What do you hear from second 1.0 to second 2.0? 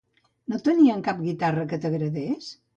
cap guitarra que